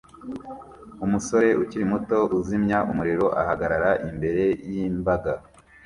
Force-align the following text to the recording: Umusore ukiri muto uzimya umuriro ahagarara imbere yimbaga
Umusore 1.05 1.49
ukiri 1.61 1.85
muto 1.93 2.17
uzimya 2.37 2.77
umuriro 2.91 3.25
ahagarara 3.41 3.91
imbere 4.09 4.43
yimbaga 4.71 5.33